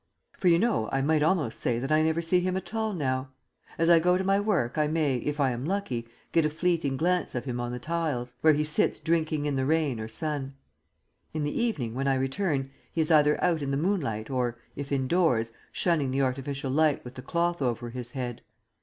For, 0.35 0.47
you 0.47 0.57
know, 0.57 0.89
I 0.91 1.03
might 1.03 1.21
almost 1.21 1.59
say 1.61 1.77
that 1.77 1.91
I 1.91 2.01
never 2.01 2.23
see 2.23 2.39
him 2.39 2.57
at 2.57 2.73
all 2.73 2.91
now. 2.91 3.29
As 3.77 3.87
I 3.87 3.99
go 3.99 4.17
to 4.17 4.23
my 4.23 4.39
work 4.39 4.75
I 4.75 4.87
may, 4.87 5.17
if 5.17 5.39
I 5.39 5.51
am 5.51 5.63
lucky, 5.63 6.07
get 6.31 6.43
a 6.43 6.49
fleeting 6.49 6.97
glance 6.97 7.35
of 7.35 7.45
him 7.45 7.59
on 7.59 7.71
the 7.71 7.77
tiles, 7.77 8.33
where 8.41 8.53
he 8.53 8.63
sits 8.63 8.97
drinking 8.99 9.45
in 9.45 9.55
the 9.57 9.63
rain 9.67 9.99
or 9.99 10.07
sun. 10.07 10.55
In 11.35 11.43
the 11.43 11.55
evening, 11.55 11.93
when 11.93 12.07
I 12.07 12.15
return, 12.15 12.71
he 12.91 13.01
is 13.01 13.11
either 13.11 13.39
out 13.43 13.61
in 13.61 13.69
the 13.69 13.77
moonlight 13.77 14.31
or, 14.31 14.57
if 14.75 14.91
indoors, 14.91 15.51
shunning 15.71 16.09
the 16.09 16.21
artificial 16.23 16.71
light 16.71 17.05
with 17.05 17.13
the 17.13 17.21
cloth 17.21 17.61
over 17.61 17.91
his 17.91 18.13
head. 18.13 18.41